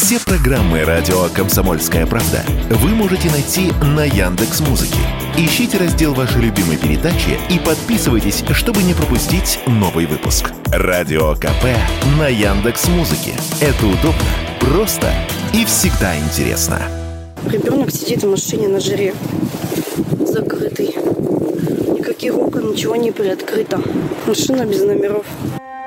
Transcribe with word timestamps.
Все 0.00 0.20
программы 0.20 0.84
радио 0.84 1.24
Комсомольская 1.34 2.06
правда 2.06 2.44
вы 2.70 2.90
можете 2.90 3.28
найти 3.32 3.72
на 3.82 4.04
Яндекс 4.04 4.60
Музыке. 4.60 5.00
Ищите 5.36 5.76
раздел 5.76 6.14
вашей 6.14 6.40
любимой 6.40 6.76
передачи 6.76 7.36
и 7.50 7.58
подписывайтесь, 7.58 8.44
чтобы 8.52 8.84
не 8.84 8.94
пропустить 8.94 9.58
новый 9.66 10.06
выпуск. 10.06 10.52
Радио 10.66 11.34
КП 11.34 11.64
на 12.16 12.28
Яндекс 12.28 12.86
Музыке. 12.86 13.32
Это 13.60 13.86
удобно, 13.86 14.22
просто 14.60 15.12
и 15.52 15.64
всегда 15.64 16.16
интересно. 16.16 16.80
Ребенок 17.44 17.90
сидит 17.90 18.22
в 18.22 18.30
машине 18.30 18.68
на 18.68 18.78
жаре, 18.78 19.16
закрытый. 20.20 20.94
Никаких 21.92 22.36
окон, 22.36 22.70
ничего 22.70 22.94
не 22.94 23.10
приоткрыто. 23.10 23.82
Машина 24.28 24.64
без 24.64 24.84
номеров. 24.84 25.26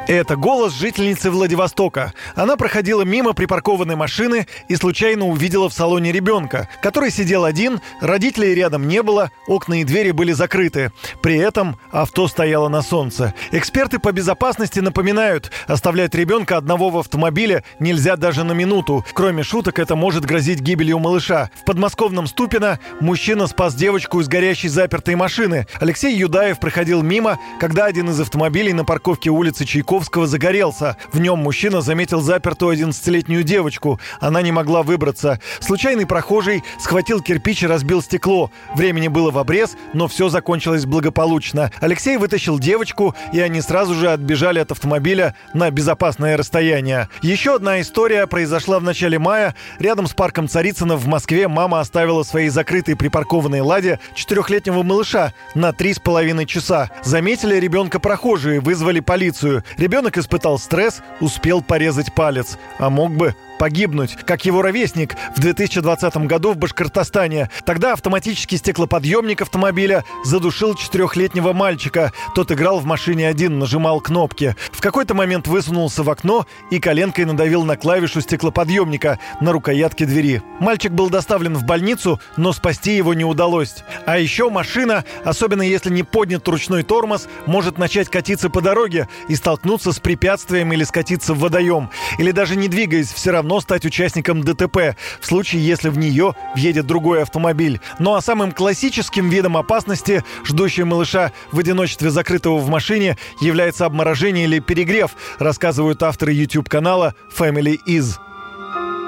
Это 0.08 0.36
голос 0.36 0.74
жительницы 0.74 1.30
Владивостока. 1.30 2.14
Она 2.36 2.58
проходила 2.58 3.04
мимо 3.04 3.34
припаркованной 3.34 3.96
машины 3.96 4.48
и 4.68 4.76
случайно 4.76 5.28
увидела 5.28 5.70
в 5.70 5.74
салоне 5.74 6.12
ребенка, 6.12 6.68
который 6.82 7.12
сидел 7.12 7.46
один, 7.46 7.80
родителей 8.02 8.56
рядом 8.56 8.88
не 8.88 9.04
было, 9.04 9.32
окна 9.48 9.80
и 9.80 9.84
двери 9.84 10.12
были 10.12 10.32
закрыты. 10.32 10.92
При 11.22 11.38
этом 11.38 11.78
авто 11.92 12.28
стояло 12.28 12.68
на 12.68 12.82
солнце. 12.82 13.34
Эксперты 13.52 14.00
по 14.00 14.12
безопасности 14.12 14.80
напоминают, 14.80 15.52
оставлять 15.68 16.16
ребенка 16.16 16.58
одного 16.58 16.90
в 16.90 16.98
автомобиле 16.98 17.64
нельзя 17.80 18.18
даже 18.18 18.44
на 18.44 18.54
минуту. 18.54 19.06
Кроме 19.14 19.44
шуток, 19.44 19.78
это 19.78 19.96
может 19.96 20.26
грозить 20.26 20.62
гибелью 20.62 21.00
малыша. 21.00 21.52
В 21.62 21.66
подмосковном 21.66 22.26
Ступино 22.26 22.80
мужчина 23.00 23.48
спас 23.48 23.76
девочку 23.76 24.20
из 24.20 24.28
горящей 24.28 24.68
запертой 24.68 25.16
машины. 25.16 25.68
Алексей 25.80 26.14
Юдаев 26.16 26.60
проходил 26.60 27.04
мимо, 27.04 27.40
когда 27.60 27.86
один 27.86 28.10
из 28.10 28.20
автомобилей 28.20 28.74
на 28.74 28.84
парковке 28.84 29.30
улицы 29.30 29.64
Чайкова 29.64 29.91
Чайковского 29.92 30.26
загорелся. 30.26 30.96
В 31.12 31.20
нем 31.20 31.40
мужчина 31.40 31.82
заметил 31.82 32.22
запертую 32.22 32.78
11-летнюю 32.78 33.44
девочку. 33.44 34.00
Она 34.22 34.42
не 34.42 34.54
могла 34.54 34.84
выбраться. 34.84 35.42
Случайный 35.60 36.06
прохожий 36.06 36.64
схватил 36.80 37.20
кирпич 37.20 37.64
и 37.64 37.68
разбил 37.68 38.02
стекло. 38.02 38.52
Времени 38.74 39.10
было 39.10 39.32
в 39.32 39.38
обрез, 39.38 39.76
но 39.94 40.08
все 40.08 40.30
закончилось 40.30 40.86
благополучно. 40.86 41.74
Алексей 41.82 42.16
вытащил 42.16 42.58
девочку, 42.58 43.16
и 43.34 43.42
они 43.42 43.60
сразу 43.60 43.94
же 43.94 44.10
отбежали 44.10 44.60
от 44.60 44.72
автомобиля 44.72 45.36
на 45.54 45.70
безопасное 45.72 46.38
расстояние. 46.38 47.10
Еще 47.22 47.56
одна 47.56 47.82
история 47.82 48.28
произошла 48.28 48.80
в 48.80 48.84
начале 48.84 49.20
мая. 49.20 49.56
Рядом 49.78 50.08
с 50.08 50.14
парком 50.14 50.48
Царицына 50.48 50.96
в 50.96 51.08
Москве 51.08 51.50
мама 51.50 51.82
оставила 51.82 52.24
своей 52.24 52.48
закрытой 52.48 52.96
припаркованной 52.96 53.60
«Ладе» 53.60 54.00
четырехлетнего 54.16 54.84
малыша 54.84 55.34
на 55.54 55.74
три 55.74 55.94
с 55.94 56.00
половиной 56.00 56.46
часа. 56.46 56.92
Заметили 57.04 57.58
ребенка 57.58 58.00
прохожие, 58.00 58.62
вызвали 58.62 59.02
полицию. 59.02 59.66
Ребенок 59.82 60.16
испытал 60.20 60.60
стресс, 60.60 61.02
успел 61.22 61.64
порезать 61.64 62.14
палец, 62.14 62.60
а 62.78 62.92
мог 62.92 63.16
бы 63.16 63.36
погибнуть, 63.62 64.18
как 64.26 64.44
его 64.44 64.64
ровесник 64.64 65.16
в 65.36 65.40
2020 65.40 66.18
году 66.26 66.54
в 66.54 66.58
Башкортостане. 66.58 67.52
Тогда 67.64 67.94
автоматический 67.94 68.58
стеклоподъемник 68.58 69.44
автомобиля 69.44 70.04
задушил 70.26 70.74
четырехлетнего 70.74 71.54
мальчика. 71.54 72.12
Тот 72.34 72.52
играл 72.52 72.80
в 72.80 72.86
машине 72.86 73.28
один, 73.28 73.60
нажимал 73.60 74.02
кнопки. 74.02 74.56
В 74.72 74.82
какой-то 74.82 75.14
момент 75.14 75.46
высунулся 75.46 76.02
в 76.02 76.10
окно 76.10 76.48
и 76.72 76.80
коленкой 76.80 77.26
надавил 77.26 77.64
на 77.64 77.78
клавишу 77.78 78.22
стеклоподъемника 78.22 79.20
на 79.42 79.52
рукоятке 79.52 80.08
двери. 80.08 80.42
Мальчик 80.60 80.92
был 80.92 81.12
доставлен 81.12 81.54
в 81.54 81.64
больницу, 81.64 82.20
но 82.38 82.54
спасти 82.54 82.96
его 82.96 83.14
не 83.14 83.26
удалось. 83.26 83.84
А 84.08 84.18
еще 84.18 84.50
машина, 84.50 85.06
особенно 85.24 85.62
если 85.62 85.92
не 85.92 86.02
поднят 86.02 86.48
ручной 86.48 86.82
тормоз, 86.82 87.28
может 87.46 87.78
начать 87.78 88.10
катиться 88.10 88.50
по 88.50 88.60
дороге 88.60 89.08
и 89.28 89.36
столкнуться 89.36 89.92
с 89.92 90.00
препятствием 90.00 90.74
или 90.74 90.84
скатиться 90.84 91.36
в 91.36 91.40
водоем. 91.42 91.92
Или 92.18 92.32
даже 92.32 92.56
не 92.56 92.68
двигаясь, 92.68 93.14
все 93.14 93.30
равно 93.30 93.51
равно 93.52 93.60
стать 93.60 93.86
участником 93.86 94.44
ДТП, 94.44 94.96
в 95.20 95.26
случае, 95.26 95.66
если 95.66 95.90
в 95.90 95.98
нее 95.98 96.36
въедет 96.56 96.86
другой 96.86 97.22
автомобиль. 97.22 97.82
Ну 98.00 98.16
а 98.16 98.22
самым 98.22 98.54
классическим 98.54 99.30
видом 99.30 99.58
опасности, 99.58 100.24
ждущей 100.46 100.86
малыша 100.86 101.34
в 101.52 101.60
одиночестве 101.60 102.12
закрытого 102.12 102.60
в 102.60 102.70
машине, 102.70 103.18
является 103.42 103.86
обморожение 103.86 104.46
или 104.46 104.60
перегрев, 104.60 105.12
рассказывают 105.38 106.02
авторы 106.02 106.32
YouTube-канала 106.32 107.14
Family 107.38 107.78
Is. 107.86 108.31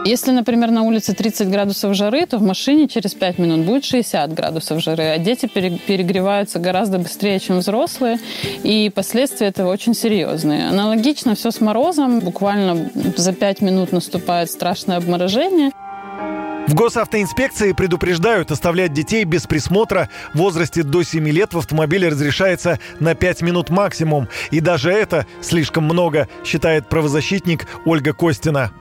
Если, 0.06 0.32
например, 0.32 0.70
на 0.70 0.84
улице 0.84 1.14
30 1.14 1.50
градусов 1.50 1.96
жары, 1.96 2.26
то 2.26 2.38
в 2.38 2.42
машине 2.42 2.90
через 2.90 3.14
5 3.14 3.40
минут 3.40 3.66
будет 3.66 3.86
60 3.86 4.34
градусов 4.34 4.82
жары, 4.82 5.04
а 5.04 5.18
дети 5.18 5.46
перегреваются 5.46 6.60
гораздо 6.60 7.00
быстрее, 7.00 7.40
чем 7.40 7.60
взрослые, 7.60 8.20
и 8.64 8.92
последствия 8.94 9.48
этого 9.48 9.72
очень 9.72 9.94
серьезные. 9.94 10.68
Аналогично 10.68 11.36
все 11.36 11.52
с 11.52 11.62
морозом. 11.62 12.20
Буквально 12.20 12.92
за 13.16 13.32
5 13.32 13.62
минут 13.62 13.94
наступает 13.94 14.52
страшное 14.52 14.98
обморожение. 14.98 15.72
В 16.68 16.76
госавтоинспекции 16.76 17.72
предупреждают, 17.72 18.52
оставлять 18.52 18.94
детей 18.94 19.24
без 19.24 19.48
присмотра 19.48 20.10
в 20.34 20.38
возрасте 20.38 20.84
до 20.84 21.04
7 21.04 21.28
лет 21.30 21.54
в 21.54 21.58
автомобиле 21.58 22.10
разрешается 22.10 22.80
на 23.00 23.16
5 23.16 23.42
минут 23.42 23.70
максимум. 23.70 24.28
И 24.52 24.60
даже 24.60 24.92
это 24.92 25.26
слишком 25.42 25.86
много, 25.86 26.28
считает 26.44 26.90
правозащитник 26.90 27.68
Ольга 27.86 28.14
Костина. 28.14 28.72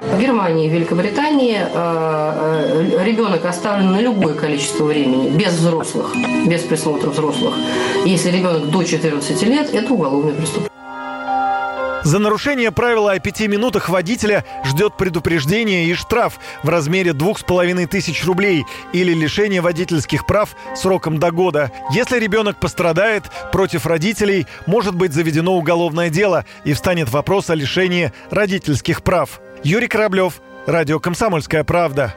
В 0.00 0.20
Германии 0.20 0.66
и 0.66 0.68
Великобритании 0.68 1.58
э, 1.58 1.68
э, 1.74 3.04
ребенок 3.04 3.44
оставлен 3.44 3.92
на 3.92 4.00
любое 4.00 4.34
количество 4.34 4.84
времени, 4.84 5.30
без 5.30 5.54
взрослых, 5.54 6.14
без 6.46 6.62
присмотра 6.62 7.08
взрослых. 7.10 7.54
Если 8.04 8.30
ребенок 8.30 8.70
до 8.70 8.84
14 8.84 9.42
лет, 9.44 9.74
это 9.74 9.92
уголовное 9.92 10.34
преступление. 10.34 10.75
За 12.06 12.20
нарушение 12.20 12.70
правила 12.70 13.10
о 13.10 13.18
пяти 13.18 13.48
минутах 13.48 13.88
водителя 13.88 14.44
ждет 14.64 14.96
предупреждение 14.96 15.86
и 15.86 15.94
штраф 15.94 16.38
в 16.62 16.68
размере 16.68 17.12
двух 17.12 17.40
с 17.40 17.42
половиной 17.42 17.86
тысяч 17.86 18.24
рублей 18.24 18.64
или 18.92 19.12
лишение 19.12 19.60
водительских 19.60 20.24
прав 20.24 20.54
сроком 20.76 21.18
до 21.18 21.32
года. 21.32 21.72
Если 21.90 22.20
ребенок 22.20 22.60
пострадает, 22.60 23.24
против 23.50 23.86
родителей 23.86 24.46
может 24.66 24.94
быть 24.94 25.12
заведено 25.12 25.56
уголовное 25.56 26.08
дело 26.08 26.44
и 26.62 26.74
встанет 26.74 27.10
вопрос 27.10 27.50
о 27.50 27.56
лишении 27.56 28.12
родительских 28.30 29.02
прав. 29.02 29.40
Юрий 29.64 29.88
Кораблев, 29.88 30.34
Радио 30.66 31.00
«Комсомольская 31.00 31.62
правда». 31.62 32.14